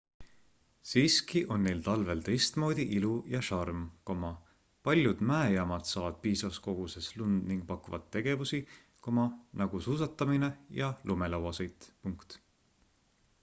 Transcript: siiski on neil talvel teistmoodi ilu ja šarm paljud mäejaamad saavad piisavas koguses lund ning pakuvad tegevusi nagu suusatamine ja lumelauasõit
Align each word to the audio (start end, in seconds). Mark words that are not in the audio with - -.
siiski 0.91 1.41
on 1.55 1.59
neil 1.65 1.81
talvel 1.87 2.23
teistmoodi 2.29 2.85
ilu 2.99 3.11
ja 3.33 3.41
šarm 3.49 3.83
paljud 4.89 5.21
mäejaamad 5.33 5.85
saavad 5.91 6.17
piisavas 6.25 6.59
koguses 6.69 7.11
lund 7.23 7.47
ning 7.53 7.61
pakuvad 7.73 8.09
tegevusi 8.17 8.63
nagu 9.65 9.83
suusatamine 9.91 10.51
ja 10.81 10.91
lumelauasõit 11.13 11.91